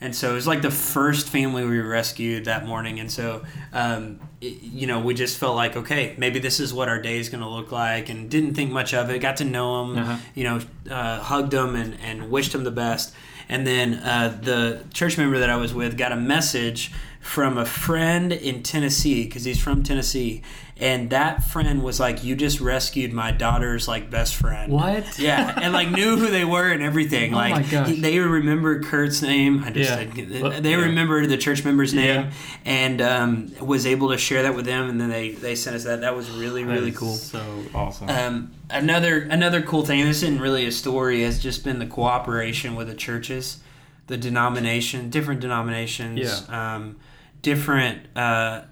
[0.00, 3.00] And so it was like the first family we rescued that morning.
[3.00, 6.88] And so, um, it- you know, we just felt like, okay, maybe this is what
[6.88, 9.18] our day is going to look like, and didn't think much of it.
[9.18, 10.16] Got to know them, Uh-huh.
[10.36, 13.12] you know, uh, hugged them and, and wished them the best.
[13.48, 17.64] And then uh, the church member that I was with got a message from a
[17.64, 20.42] friend in Tennessee because he's from Tennessee,
[20.80, 25.18] and that friend was like, "You just rescued my daughter's like best friend." What?
[25.18, 27.32] Yeah, and like knew who they were and everything.
[27.34, 29.62] Oh like he- they remember Kurt's name.
[29.64, 30.04] I just Yeah.
[30.04, 30.76] they, they Yeah.
[30.76, 32.30] remember the church member's name Yeah.
[32.64, 34.88] and um, was able to share that with them.
[34.88, 36.00] And then they they sent us that.
[36.02, 37.14] That was really really cool.
[37.16, 37.40] So
[37.74, 38.08] awesome.
[38.08, 40.04] Um, another another cool thing.
[40.04, 41.22] This isn't really a story.
[41.22, 43.58] Has just been the cooperation with the churches,
[44.06, 46.74] the denomination, different denominations, Yeah.
[46.76, 46.96] um,
[47.42, 48.62] different uh,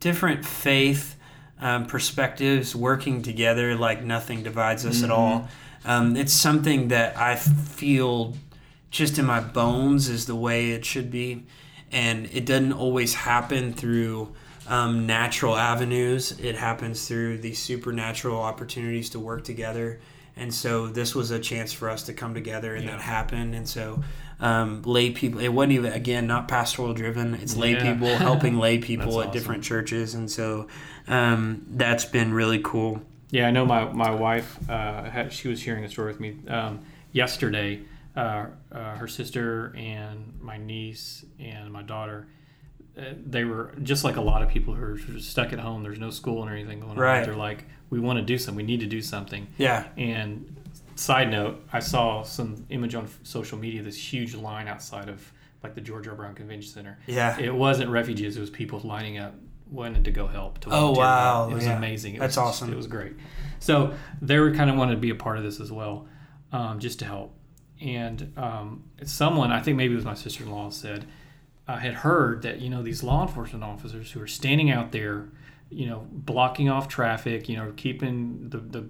[0.00, 1.16] different faith
[1.60, 5.48] um, perspectives working together like nothing divides us at all.
[5.84, 8.34] Um, it's something that I feel
[8.90, 11.44] just in my bones is the way it should be,
[11.92, 14.34] and it doesn't always happen through
[14.66, 16.38] um, natural avenues.
[16.38, 20.00] It happens through these supernatural opportunities to work together.
[20.36, 23.54] And so this was a chance for us to come together, and that happened.
[23.54, 24.02] And so
[24.40, 27.34] um, lay people, it wasn't even again not pastoral driven.
[27.34, 27.92] It's lay Yeah.
[27.92, 29.32] people helping lay people at awesome.
[29.32, 30.68] different churches, and so
[31.08, 33.02] um, that's been really cool.
[33.30, 36.36] Yeah, I know my, my wife, uh, had, she was sharing a story with me
[36.48, 36.80] um,
[37.12, 37.80] yesterday.
[38.16, 42.26] Uh, uh, her sister and my niece and my daughter,
[42.98, 45.82] uh, they were just like a lot of people who are stuck at home.
[45.84, 46.98] There's no school or anything going on.
[46.98, 47.18] Right.
[47.18, 47.24] on.
[47.24, 48.56] They're like, we want to do something.
[48.56, 49.46] We need to do something.
[49.56, 49.86] Yeah.
[49.96, 50.56] And
[50.98, 53.82] side note, I saw some image on social media.
[53.82, 55.32] This huge line outside of
[55.62, 56.14] like the George R.
[56.14, 56.98] Brown Convention Center.
[57.06, 57.38] Yeah.
[57.38, 58.36] It wasn't refugees.
[58.36, 59.34] It was people lining up,
[59.70, 60.60] wanting to go help.
[60.60, 61.48] To Oh, wow.
[61.50, 61.76] It was Yeah.
[61.76, 62.14] amazing.
[62.16, 62.72] It That's was, awesome.
[62.72, 63.14] It was great.
[63.58, 66.06] So they were kind of wanted to be a part of this as well,
[66.52, 67.34] um, just to help.
[67.80, 71.06] And um, someone, I think maybe it was my sister-in-law, said
[71.68, 75.28] I had heard that you know these law enforcement officers who are standing out there,
[75.70, 78.88] you know, blocking off traffic, you know, keeping the the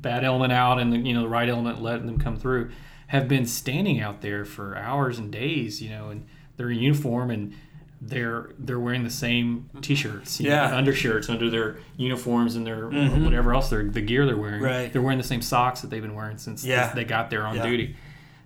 [0.00, 2.70] bad element out and the you know the right element letting them come through,
[3.08, 7.30] have been standing out there for hours and days, you know, and they're in uniform
[7.30, 7.52] and
[8.00, 10.74] they're they're wearing the same t-shirts, you know, Yeah.
[10.76, 13.24] undershirts under their uniforms and their Mhm.
[13.24, 14.62] whatever else they're the gear they're wearing.
[14.62, 14.90] Right.
[14.92, 16.92] They're wearing the same socks that they've been wearing since Yeah.
[16.94, 17.66] they got there on Yeah.
[17.66, 17.96] duty.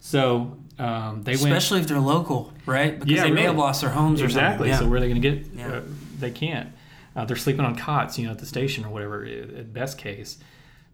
[0.01, 2.99] So um, they went Especially if they're local, right?
[2.99, 4.73] Because Yeah, they may have lost their homes or exactly.
[4.73, 5.47] So where are they going to get?
[5.55, 5.69] Yeah.
[5.69, 5.81] Uh,
[6.19, 6.71] they can't.
[7.15, 9.25] Uh, they're sleeping on cots, you know, at the station or whatever.
[9.25, 10.39] At best case.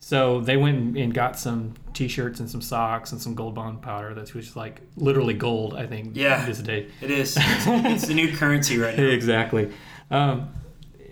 [0.02, 4.14] So they went and got some T-shirts and some socks and some gold bond powder.
[4.14, 5.74] That's which is like literally gold.
[5.74, 6.16] I think.
[6.16, 6.44] Yeah.
[6.46, 6.88] This day.
[7.00, 7.36] It is.
[7.38, 9.04] It's, it's the new currency right now.
[9.04, 9.70] exactly.
[10.10, 10.48] Um,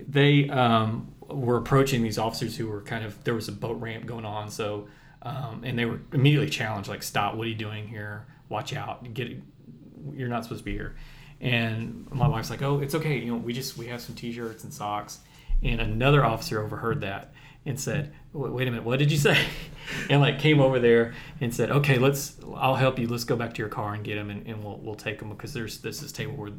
[0.08, 4.06] they um, were approaching these officers who were kind of there was a boat ramp
[4.06, 4.88] going on, so
[5.22, 7.34] um, and they were immediately challenged, like, "Stop!
[7.34, 8.26] What are you doing here?
[8.48, 9.12] Watch out!
[9.12, 9.36] Get
[10.12, 10.96] you're not supposed to be here."
[11.40, 13.18] And my wife's like, "Oh, it's okay.
[13.18, 15.20] You know, we just we have some t-shirts and socks."
[15.62, 17.32] And another officer overheard that
[17.68, 19.38] and said, "Wait a minute, what did you say?"
[20.10, 22.36] And like came over there and said, "Okay, let's.
[22.54, 23.08] I'll help you.
[23.08, 25.30] Let's go back to your car and get them, and, and we'll we'll take them
[25.30, 26.50] because there's this is table where,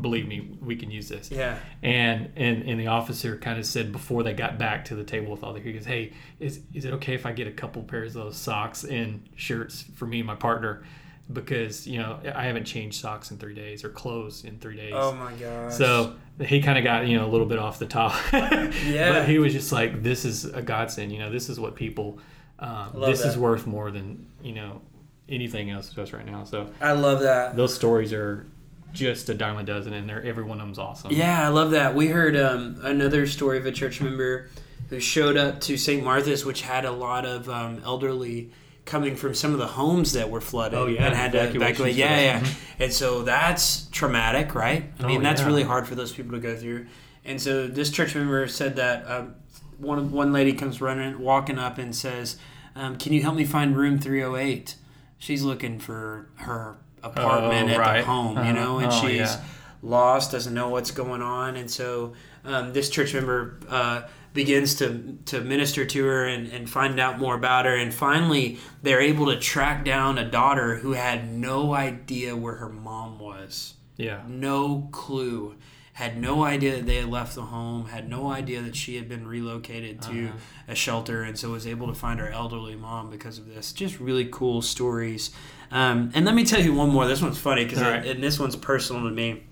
[0.00, 1.58] believe me, we can use this." Yeah.
[1.82, 5.30] And and and the officer kind of said before they got back to the table
[5.30, 7.82] with all the he goes, "Hey, is is it okay if I get a couple
[7.82, 10.84] pairs of those socks and shirts for me and my partner?"
[11.32, 14.92] Because you know I haven't changed socks in three days or clothes in three days.
[14.94, 15.74] Oh my gosh.
[15.74, 18.14] So he kind of got you know a little bit off the top.
[18.32, 19.12] Yeah.
[19.12, 21.12] But he was just like, "This is a godsend.
[21.12, 22.18] You know, this is what people.
[22.58, 24.82] Um, this is worth more than you know
[25.28, 27.56] anything else to us right now." So I love that.
[27.56, 28.46] those stories are
[28.92, 31.10] just a dime a dozen, and they're every one of them's awesome.
[31.12, 31.94] Yeah, I love that.
[31.94, 34.50] We heard um, another story of a church member
[34.90, 36.04] who showed up to St.
[36.04, 38.50] Martha's, which had a lot of um, elderly
[38.84, 41.94] coming from some of the homes that were flooded Oh, yeah, and had to evacuate.
[41.94, 42.46] Yeah, yeah.
[42.78, 44.84] And so that's traumatic, right?
[45.00, 45.46] I mean, Oh, that's yeah.
[45.46, 46.86] really hard for those people to go through.
[47.24, 49.34] And so this church member said that um,
[49.78, 52.36] one one lady comes running, walking up and says,
[52.76, 54.76] um, "Can you help me find room 308?"
[55.18, 57.98] She's looking for her apartment Oh, at right.
[58.00, 58.52] the home, you Uh-huh.
[58.52, 59.40] know, and Oh, she's yeah.
[59.82, 62.12] lost, doesn't know what's going on, and so
[62.44, 64.02] um, this church member uh,
[64.34, 68.58] begins to to minister to her and, and find out more about her, and finally
[68.82, 73.74] they're able to track down a daughter who had no idea where her mom was,
[73.96, 74.22] Yeah.
[74.28, 75.54] no clue.
[75.94, 79.08] Had no idea that they had left the home, had no idea that she had
[79.08, 80.36] been relocated to Uh-huh.
[80.66, 83.72] a shelter, and so was able to find her elderly mom because of this.
[83.72, 85.30] Just really cool stories.
[85.70, 87.06] Um, and let me tell you one more.
[87.06, 88.04] This one's funny because right.
[88.04, 89.44] and this one's personal to me.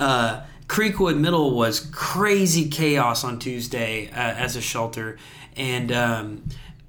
[0.00, 5.18] Uh, Creekwood Middle was crazy chaos on Tuesday uh, as a shelter,
[5.56, 6.44] and um,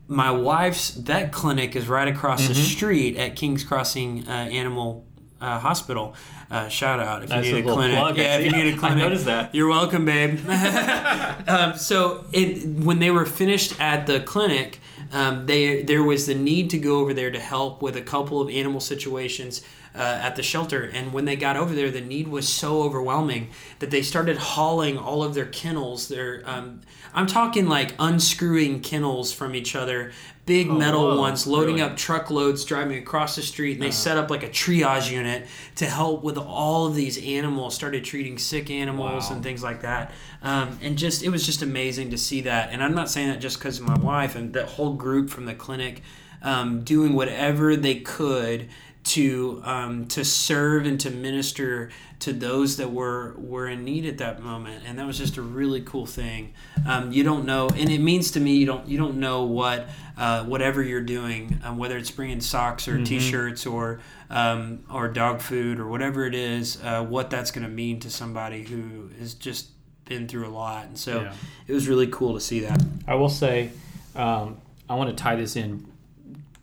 [0.08, 2.64] my wife's vet clinic is right across the Mm-hmm.
[2.64, 5.06] street at Kings Crossing uh, Animal
[5.40, 6.14] uh, Hospital.
[6.52, 7.98] Uh, shout out if That's you need a, clinic.
[7.98, 9.56] plug, yeah, if you need a clinic, noticed that.
[9.56, 10.40] You're welcome, babe.
[11.48, 14.80] um, so it, when they were finished at the clinic,
[15.12, 18.40] um, they there was the need to go over there to help with a couple
[18.42, 19.62] of animal situations
[19.94, 20.84] uh, at the shelter.
[20.84, 23.50] And when they got over there, the need was so overwhelming
[23.80, 26.08] that they started hauling all of their kennels.
[26.08, 26.82] Their um,
[27.14, 30.14] I'm talking like unscrewing kennels from each other,
[30.46, 31.90] big metal whoa, ones, loading really?
[31.90, 35.86] up truckloads, driving across the street, and they set up like a triage unit to
[35.86, 37.76] help with all of these animals.
[37.76, 39.36] Started treating sick animals Wow.
[39.36, 42.70] and things like that, um, and just it was just amazing to see that.
[42.72, 45.46] And I'm not saying that just because of my wife and that whole group from
[45.46, 46.02] the clinic
[46.42, 48.70] um, doing whatever they could
[49.04, 54.20] to um, to serve and to minister to those that were were in need at
[54.20, 56.54] that moment, and that was just a really cool thing.
[56.86, 59.90] Um, you don't know, and it means to me you don't you don't know what
[60.18, 65.42] uh, whatever you're doing, um, whether it's bringing socks or t-shirts or um, or dog
[65.42, 69.34] food or whatever it is, uh, what that's going to mean to somebody who has
[69.34, 69.70] just
[70.06, 71.34] been through a lot, and so Yeah.
[71.68, 72.84] it was really cool to see that.
[73.08, 73.72] I will say,
[74.16, 74.58] um,
[74.90, 75.86] I want to tie this in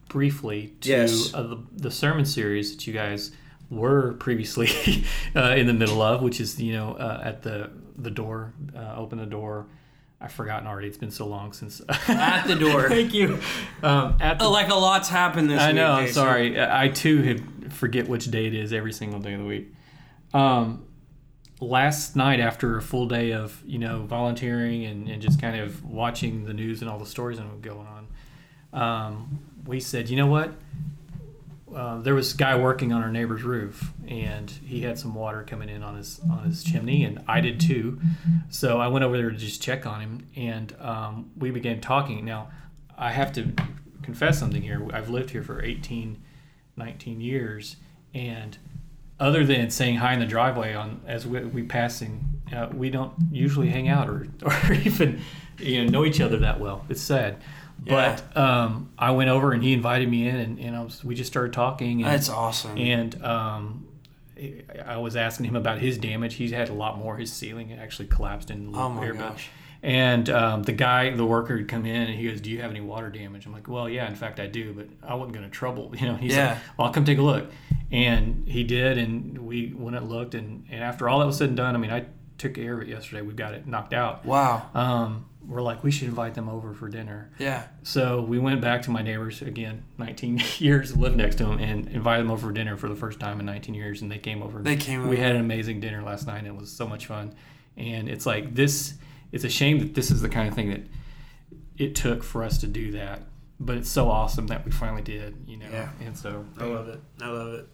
[0.08, 1.32] briefly to Yes.
[1.34, 3.30] uh, the, the sermon series that you guys
[3.70, 4.68] were previously
[5.36, 8.94] uh, in the middle of, which is you know uh, at the the door, uh,
[8.96, 9.66] open the door.
[10.20, 10.88] I've forgotten already.
[10.88, 11.80] It's been so long since.
[12.08, 12.88] At the door.
[12.88, 13.38] Thank you.
[13.84, 15.76] Um, at the Oh, like a lot's happened this I week.
[15.76, 15.92] know.
[15.92, 16.14] I'm Jason.
[16.14, 16.60] sorry.
[16.60, 19.72] I too had forget which day it is every single day of the week.
[20.34, 20.86] Um,
[21.60, 25.84] last night after a full day of you know volunteering and, and just kind of
[25.84, 29.38] watching the news and all the stories that were going on, um,
[29.68, 30.54] we said, you know what?
[31.74, 35.44] Uh, there was a guy working on our neighbor's roof, and he had some water
[35.46, 38.00] coming in on his on his chimney, and I did too.
[38.48, 42.24] So I went over there to just check on him, and um, we began talking.
[42.24, 42.48] Now,
[42.96, 43.52] I have to
[44.02, 44.88] confess something here.
[44.94, 46.16] I've lived here for 18,
[46.78, 47.76] 19 years,
[48.14, 48.56] and
[49.20, 53.12] other than saying hi in the driveway on as we, we passing, uh, we don't
[53.30, 55.20] usually hang out or, or even
[55.58, 56.86] you know know each other that well.
[56.88, 57.36] It's sad.
[57.88, 58.18] Yeah.
[58.34, 61.14] But um, I went over and he invited me in, and, and I was, we
[61.14, 62.02] just started talking.
[62.02, 62.76] And, That's awesome.
[62.78, 63.88] And um,
[64.86, 66.34] I was asking him about his damage.
[66.34, 67.16] He's had a lot more.
[67.16, 69.48] His ceiling actually collapsed in Oh my but- gosh.
[69.80, 72.70] And um, the guy, the worker, had come in and he goes, "Do you have
[72.72, 75.44] any water damage?" I'm like, "Well, yeah, in fact, I do, but I wasn't going
[75.48, 76.48] to trouble." You know, he's Yeah.
[76.54, 77.48] like, "Well, I'll come take a look,"
[77.92, 81.50] and he did, and we went and looked, and, and after all that was said
[81.50, 82.06] and done, I mean, I
[82.38, 83.22] took care of it yesterday.
[83.22, 84.26] We got it knocked out.
[84.26, 84.68] Wow.
[84.74, 87.30] Um, we're like, we should invite them over for dinner.
[87.38, 87.66] Yeah.
[87.82, 91.88] So we went back to my neighbors again, 19 years, lived next to them, and
[91.88, 94.02] invited them over for dinner for the first time in 19 years.
[94.02, 94.60] And they came over.
[94.60, 97.34] They came We had an amazing dinner last night, and it was so much fun.
[97.78, 98.94] And it's like this.
[99.32, 100.82] It's a shame that this is the kind of thing that
[101.78, 103.22] it took for us to do that,
[103.60, 105.34] but it's so awesome that we finally did.
[105.46, 105.66] You know.
[105.72, 105.88] Yeah.
[106.04, 107.00] And so I love it.
[107.22, 107.68] I love it.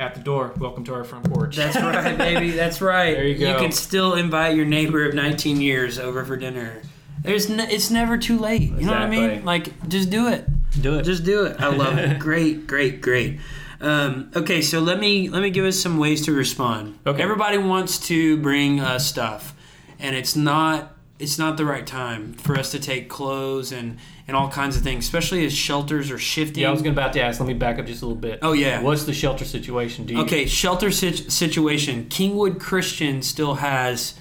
[0.00, 1.54] at the door, welcome to our front porch.
[1.54, 2.50] That's right, baby.
[2.56, 3.14] That's right.
[3.14, 3.52] There you go.
[3.52, 6.82] You can still invite your neighbor of 19 years over for dinner.
[7.22, 8.62] There's n- it's never too late.
[8.62, 9.44] You know what I mean?
[9.44, 10.44] Like just do it.
[10.80, 11.02] do it.
[11.04, 11.60] Just do it.
[11.60, 12.18] I love it.
[12.28, 13.40] Great, great, great.
[13.80, 16.98] Um, okay, so let me let me give us some ways to respond.
[17.06, 17.22] Okay.
[17.22, 19.54] Everybody wants to bring us stuff,
[19.98, 24.36] and it's not it's not the right time for us to take clothes and and
[24.36, 26.62] all kinds of things, especially as shelters are shifting.
[26.62, 27.40] yeah, I was gonna about to ask.
[27.40, 28.38] Let me back up just a little bit.
[28.42, 28.80] Oh, yeah.
[28.80, 30.06] What's the shelter situation?
[30.06, 32.04] Do you, Okay, shelter sit- situation.
[32.04, 34.14] Kingwood Christian still has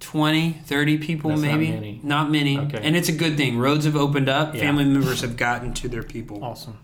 [0.00, 1.70] 20, 30 people That's not maybe.
[1.70, 2.00] many.
[2.02, 2.58] Not many.
[2.58, 2.80] Okay.
[2.82, 3.58] And it's a good thing.
[3.58, 4.54] Roads have opened up.
[4.54, 4.62] Yeah.
[4.62, 6.42] Family members have gotten to their people.
[6.42, 6.78] Awesome.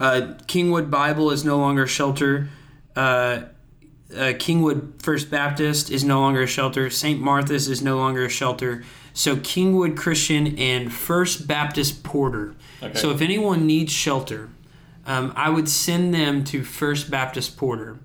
[0.00, 2.48] Uh, Kingwood Bible is no longer a shelter.
[2.96, 3.42] Uh,
[4.12, 6.88] uh, Kingwood First Baptist is no longer a shelter.
[6.88, 7.20] St.
[7.20, 8.84] Martha's is no longer a shelter.
[9.12, 12.54] So Kingwood Christian and First Baptist Porter.
[12.82, 12.98] Okay.
[12.98, 14.48] So if anyone needs shelter,
[15.06, 17.98] um, I would send them to First Baptist Porter.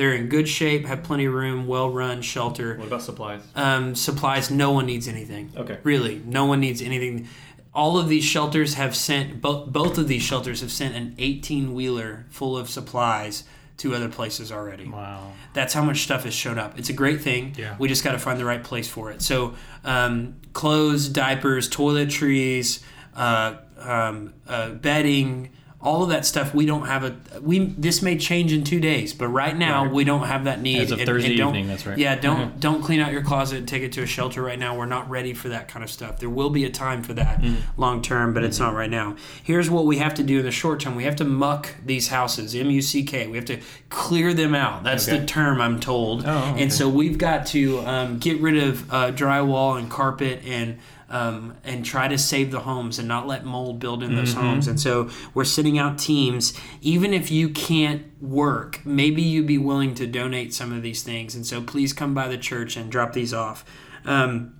[0.00, 2.74] They're in good shape, have plenty of room, well run shelter.
[2.78, 3.42] What about supplies?
[3.54, 5.52] Um, supplies, no one needs anything.
[5.54, 5.76] Okay.
[5.82, 7.28] Really, no one needs anything.
[7.74, 11.74] All of these shelters have sent both both of these shelters have sent an 18
[11.74, 13.44] wheeler full of supplies
[13.76, 14.88] to other places already.
[14.88, 15.32] Wow.
[15.52, 16.78] That's how much stuff has shown up.
[16.78, 17.54] It's a great thing.
[17.58, 17.76] Yeah.
[17.78, 19.20] We just got to find the right place for it.
[19.20, 22.82] So, um, clothes, diapers, toiletries,
[23.14, 25.50] uh, um, uh, bedding,
[25.82, 26.52] all of that stuff.
[26.54, 27.16] We don't have a.
[27.40, 29.94] We this may change in two days, but right now Right.
[29.94, 30.80] we don't have that need.
[30.80, 31.96] As of Thursday don't- evening, that's right.
[31.96, 32.60] Yeah, don't Mhm.
[32.60, 34.76] don't clean out your closet and take it to a shelter right now.
[34.76, 36.18] We're not ready for that kind of stuff.
[36.18, 37.56] There will be a time for that Mm.
[37.78, 39.14] long term, but it's not right now.
[39.42, 40.96] Here's what we have to do in the short term.
[40.96, 43.26] We have to muck these houses, M U C K.
[43.26, 43.56] We have to
[43.88, 44.84] clear them out.
[44.84, 45.20] That's Okay.
[45.20, 46.24] the term I'm told.
[46.26, 46.62] Oh, okay.
[46.62, 50.76] And so we've got to um, get rid of uh, drywall and carpet and
[51.10, 54.68] um, and try to save the homes and not let mold build in those homes.
[54.68, 56.54] And so we're sending out teams.
[56.80, 61.34] Even if you can't work, maybe you'd be willing to donate some of these things.
[61.34, 63.64] And so please come by the church and drop these off.
[64.04, 64.54] Um,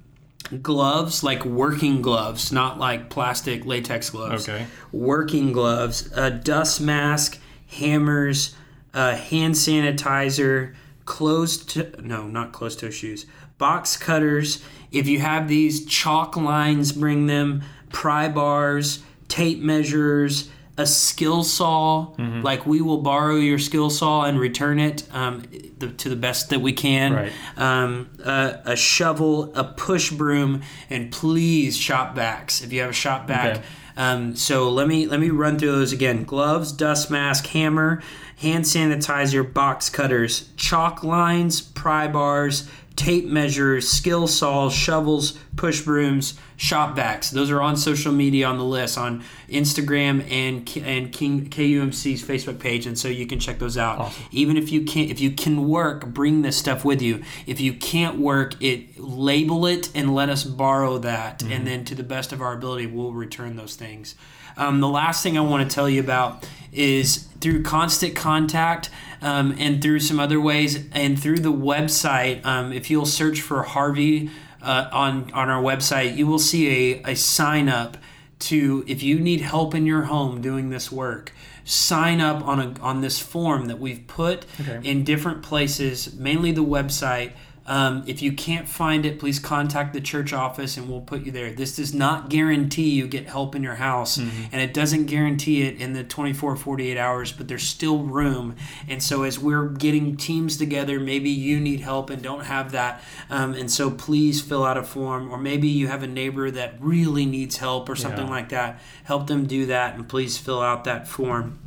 [0.63, 4.67] gloves, like working gloves, not like plastic latex gloves Okay.
[4.91, 8.57] working gloves, a dust mask, hammers,
[8.93, 13.27] uh, hand sanitizer, closed to, no, not closed toe shoes,
[13.59, 14.63] box cutters.
[14.93, 22.15] If you have these chalk lines, bring them, pry bars, tape measures, a skill saw.
[22.43, 25.43] Like we will borrow your skill saw and return it um,
[25.79, 27.13] the, to the best that we can.
[27.13, 27.33] Right.
[27.57, 32.63] Um, a, a shovel, a push broom, and please shop vacs.
[32.65, 33.63] If you have a shop vac, Okay.
[33.97, 38.01] um, so let me let me run through those again: gloves, dust mask, hammer,
[38.37, 46.39] hand sanitizer, box cutters, chalk lines, pry bars, tape measures, skill saws, shovels, push brooms,
[46.57, 47.31] shop vacs.
[47.31, 52.59] Those are on social media on the list on Instagram and and King KUMC's Facebook
[52.59, 53.99] page, and so you can check those out.
[53.99, 54.25] Awesome.
[54.33, 57.23] Even if you can't, if you can work, bring this stuff with you.
[57.47, 61.95] If you can't work, it label it and let us borrow that, and then to
[61.95, 64.15] the best of our ability, we'll return those things.
[64.57, 68.91] Um, the last thing I want to tell you about is through constant contact
[69.23, 72.45] um, and through some other ways, and through the website.
[72.45, 74.31] Um, if you'll search for Harvey
[74.63, 77.97] uh, on on our website, you will see a, a sign up
[78.41, 81.33] to if you need help in your home doing this work.
[81.65, 84.81] sign up on a on this form that we've put Okay.
[84.83, 87.33] in different places, mainly the website.
[87.67, 91.31] Um, if you can't find it, please contact the church office and we'll put you
[91.31, 91.53] there.
[91.53, 95.81] This does not guarantee you get help in your house, and it doesn't guarantee it
[95.81, 98.57] in the 24, 48 hours, but there's still room.
[98.89, 103.03] And so, as we're getting teams together, maybe you need help and don't have that.
[103.29, 106.75] Um, and so, please fill out a form, or maybe you have a neighbor that
[106.81, 108.31] really needs help or something Yeah.
[108.31, 108.81] like that.
[109.05, 111.59] Help them do that, and please fill out that form.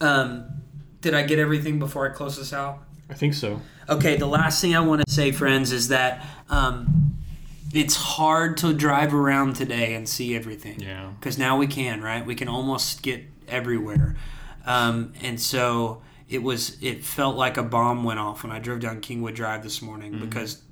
[0.00, 0.44] Um,
[1.02, 2.82] did I get everything before I close this out?
[3.08, 3.60] I think so.
[3.88, 7.16] Okay, the last thing I want to say, friends, is that um,
[7.72, 10.80] it's hard to drive around today and see everything.
[10.80, 11.12] Yeah.
[11.18, 12.24] Because now we can, right?
[12.24, 14.16] We can almost get everywhere.
[14.64, 18.80] Um, and so it was, it felt like a bomb went off when I drove
[18.80, 20.62] down Kingwood Drive this morning because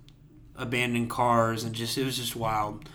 [0.57, 2.89] abandoned cars and just, it was just wild.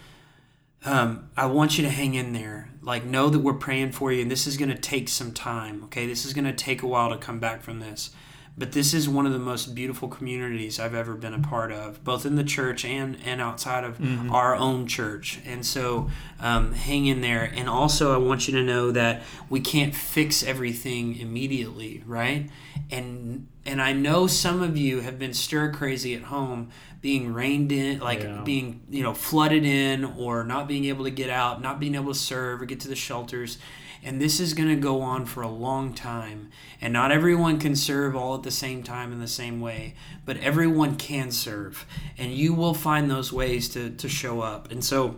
[0.86, 2.70] Um, I want you to hang in there.
[2.82, 5.84] Like, know that we're praying for you, and this is going to take some time,
[5.86, 6.08] okay?
[6.08, 8.12] This is going to take a while to come back from this.
[8.60, 12.04] But this is one of the most beautiful communities I've ever been a part of,
[12.04, 13.98] both in the church and, and outside of
[14.30, 15.40] our own church.
[15.46, 16.10] And so
[16.42, 17.50] um, hang in there.
[17.56, 22.50] And also, I want you to know that we can't fix everything immediately, right?
[22.92, 26.70] And and I know some of you have been stir crazy at home,
[27.02, 28.42] being rained in, like Yeah.
[28.44, 32.12] being you know flooded in, or not being able to get out, not being able
[32.14, 33.58] to serve or get to the shelters.
[34.04, 36.52] And this is going to go on for a long time.
[36.82, 39.96] And not everyone can serve all at the same time in the same way,
[40.26, 41.86] but everyone can serve.
[42.18, 44.72] And you will find those ways to, to show up.
[44.72, 45.18] And so,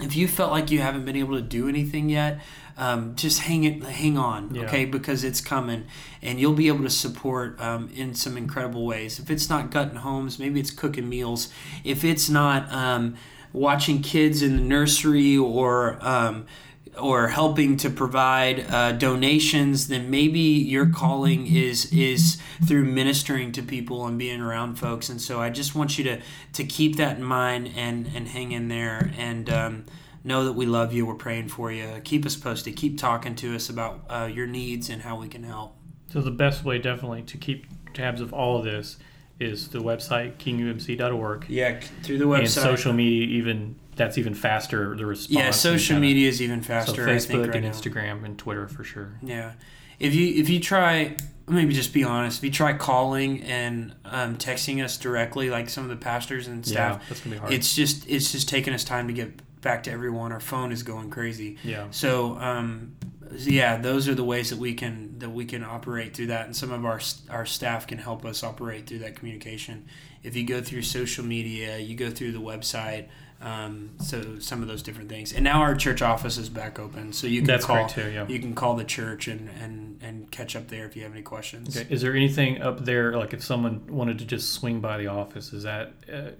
[0.00, 2.40] if you felt like you haven't been able to do anything yet,
[2.76, 4.62] um, just hang it, hang on, Yeah.
[4.62, 4.84] okay?
[4.84, 5.84] Because it's coming,
[6.20, 9.20] and you'll be able to support um, in some incredible ways.
[9.20, 11.48] If it's not gutting homes, maybe it's cooking meals.
[11.84, 13.14] If it's not um,
[13.52, 16.46] watching kids in the nursery or um,
[17.00, 23.62] or helping to provide uh, donations, then maybe your calling is is through ministering to
[23.62, 25.08] people and being around folks.
[25.08, 26.20] And so I just want you to
[26.54, 29.50] to keep that in mind and and hang in there and.
[29.50, 29.84] Um,
[30.26, 31.04] Know that we love you.
[31.04, 32.00] We're praying for you.
[32.02, 32.76] Keep us posted.
[32.76, 35.76] Keep talking to us about uh, your needs and how we can help.
[36.10, 38.96] So the best way, definitely, to keep tabs of all of this
[39.38, 42.38] is the website kingwoodumc.org Yeah, through the website.
[42.38, 43.26] and social media.
[43.26, 44.96] Even that's even faster.
[44.96, 45.30] The response.
[45.30, 47.08] yeah, social media is even So faster.
[47.08, 47.70] I think Facebook right and now.
[47.72, 49.18] Instagram and Twitter for sure.
[49.22, 49.52] Yeah,
[49.98, 51.16] if you if you try,
[51.48, 52.38] maybe just be honest.
[52.38, 56.64] If you try calling and um, texting us directly, like some of the pastors and
[56.66, 57.52] staff, Yeah, that's gonna be hard.
[57.52, 60.32] it's just it's just taking us time to get back to everyone.
[60.32, 61.56] Our phone is going crazy.
[61.64, 61.86] yeah.
[61.90, 62.96] So um,
[63.36, 66.54] yeah, those are the ways that we can that we can operate through that, and
[66.56, 69.86] some of our our staff can help us operate through that communication.
[70.22, 73.06] If you go through social media, you go through the website.
[73.44, 77.12] Um, so some of those different things, and now our church office is back open,
[77.12, 78.10] so you can That's call too.
[78.10, 78.26] Yeah.
[78.26, 81.20] you can call the church and, and, and catch up there if you have any
[81.20, 81.76] questions.
[81.76, 81.86] Okay.
[81.92, 85.52] Is there anything up there, like if someone wanted to just swing by the office,
[85.52, 86.30] is that uh,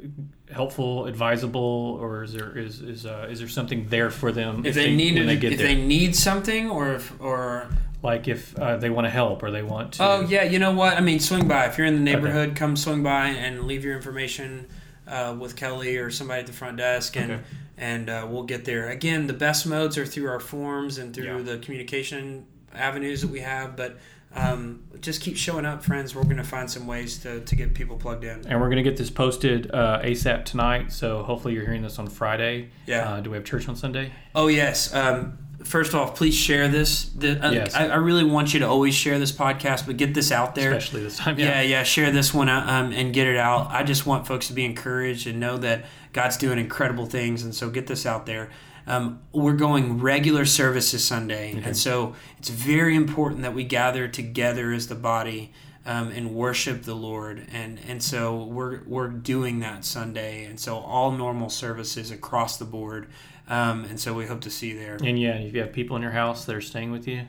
[0.51, 4.75] helpful, advisable, or is there is is uh, is there something there for them If
[4.75, 5.67] they, need when they if get there?
[5.67, 7.69] If they need something or if, or
[8.03, 10.03] like if uh, they want to help or they want to.
[10.03, 10.97] oh yeah, you know what?
[10.97, 12.57] I mean, swing by if you're in the neighborhood.
[12.57, 14.69] Come swing by and leave your information
[15.07, 17.43] uh, with Kelly or somebody at the front desk, and Okay.
[17.77, 18.89] and uh, we'll get there.
[18.91, 21.43] Again, the best modes are through our forms and through Yeah.
[21.43, 23.97] the communication avenues that we have, but.
[24.37, 26.13] Um, just keep showing up, friends.
[26.13, 28.45] We're going to find some ways to, to get people plugged in.
[28.49, 30.91] And we're going to get this posted uh, ASAP tonight.
[30.91, 32.71] So hopefully you're hearing this on Friday.
[32.85, 33.09] Yeah.
[33.09, 34.11] Uh, do we have church on Sunday?
[34.35, 34.93] Oh yes.
[34.93, 37.05] Um, first off, please share this.
[37.07, 37.75] The, uh, Yes.
[37.75, 40.73] I, I really want you to always share this podcast, but get this out there.
[40.73, 41.39] Especially this time.
[41.39, 41.83] Yeah, yeah.
[41.83, 43.71] Share this one out, um, and get it out.
[43.71, 47.55] I just want folks to be encouraged and know that God's doing incredible things, and
[47.55, 48.51] so get this out there.
[48.87, 54.73] Um, we're going regular services Sunday, and so it's very important that we gather together
[54.73, 55.53] as the body
[55.87, 57.47] um, and worship the Lord.
[57.51, 62.67] And and so we're we're doing that Sunday, and so all normal services across the
[62.67, 63.09] board.
[63.49, 64.97] Um, and so we hope to see you there.
[65.05, 67.23] And yeah, if you have people in your house that are staying with you,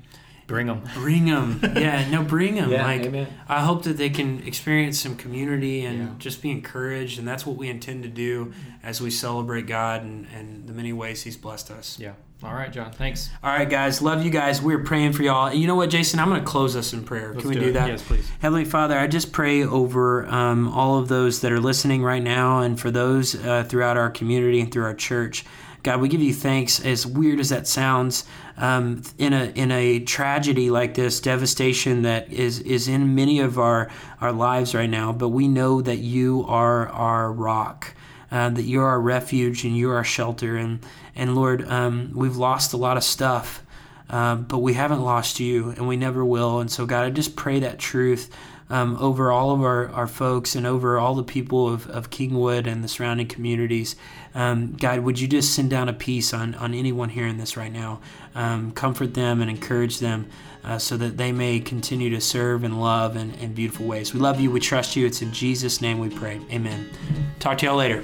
[0.48, 0.82] bring them.
[0.94, 2.10] Bring them, yeah.
[2.10, 2.72] No, bring them.
[2.72, 3.28] like amen.
[3.50, 6.08] I hope that they can experience some community and Yeah.
[6.18, 8.54] just be encouraged, and that's what we intend to do
[8.84, 11.98] as we celebrate God and, and the many ways He's blessed us.
[12.00, 12.14] Yeah.
[12.44, 12.92] All right, John.
[12.92, 13.30] Thanks.
[13.44, 14.62] All right, guys, love you guys.
[14.62, 15.48] We're praying for y'all.
[15.48, 16.20] And you know what, Jason?
[16.20, 17.30] I'm going to close us in prayer.
[17.30, 17.74] Let's can we do, it.
[17.74, 17.88] that?
[17.88, 18.30] Yes, please.
[18.40, 22.60] Heavenly Father, I just pray over um, all of those that are listening right now
[22.60, 25.44] and for those uh, throughout our community and through our church.
[25.86, 26.84] God, we give you thanks.
[26.84, 28.26] As weird as that sounds,
[28.58, 33.58] um, in a in a tragedy like this, devastation that is is in many of
[33.60, 37.94] our our lives right now, but we know that you are our rock,
[38.32, 40.58] uh, that you're our refuge and you're our shelter.
[40.58, 40.80] And
[41.16, 43.62] and Lord, um, we've lost a lot of stuff.
[44.10, 46.60] uh, but we haven't lost you, and we never will.
[46.60, 48.30] And so, God, I just pray that truth
[48.70, 52.68] um, over all of our, our folks and over all the people of, of Kingwood
[52.68, 53.96] and the surrounding communities.
[54.36, 57.72] Um, God, would you just send down a peace on, on anyone hearing this right
[57.72, 58.02] now?
[58.36, 60.28] Um, comfort them and encourage them
[60.64, 64.14] uh, so that they may continue to serve and love in, in beautiful ways.
[64.14, 64.52] We love you.
[64.52, 65.06] We trust you.
[65.06, 66.42] It's in Jesus' name we pray.
[66.52, 66.90] Amen.
[67.40, 68.04] Talk to y'all later.